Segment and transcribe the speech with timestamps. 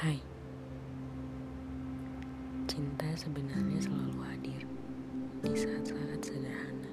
[0.00, 0.16] Hai,
[2.64, 4.64] cinta sebenarnya selalu hadir
[5.44, 6.88] di saat-saat sederhana.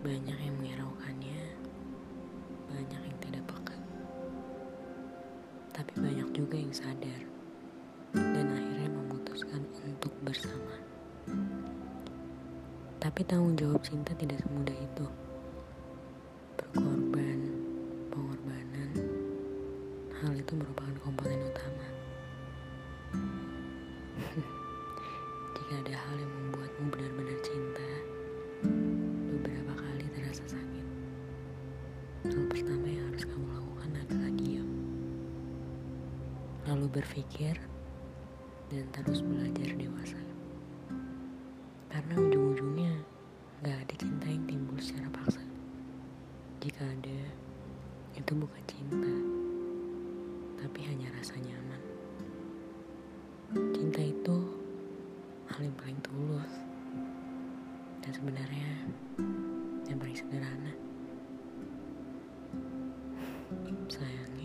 [0.00, 1.44] Banyak yang menghiraukannya,
[2.72, 3.76] banyak yang tidak peka,
[5.76, 7.22] tapi banyak juga yang sadar
[8.16, 10.80] dan akhirnya memutuskan untuk bersama.
[12.96, 15.04] Tapi tanggung jawab cinta tidak semudah itu.
[20.40, 21.86] Itu merupakan komponen utama.
[25.60, 27.88] Jika ada hal yang membuatmu benar-benar cinta,
[29.36, 30.86] beberapa kali terasa sakit.
[32.32, 34.70] Hal pertama yang harus kamu lakukan adalah diam.
[36.64, 37.60] Lalu berpikir
[38.72, 40.20] dan terus belajar dewasa.
[41.92, 42.96] Karena ujung-ujungnya
[43.60, 45.44] gak ada cinta yang timbul secara paksa.
[46.64, 47.18] Jika ada,
[48.16, 49.12] itu bukan cinta,
[50.70, 51.82] tapi hanya rasa nyaman.
[53.74, 54.38] Cinta itu
[55.50, 56.54] hal yang paling tulus
[58.06, 58.70] dan sebenarnya
[59.90, 60.70] yang paling sederhana.
[63.90, 64.39] Sayang.